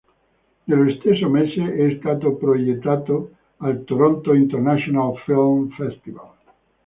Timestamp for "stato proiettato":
1.99-3.35